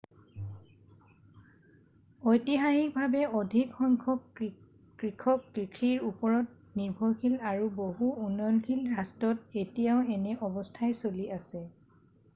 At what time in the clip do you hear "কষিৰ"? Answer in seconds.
5.59-6.07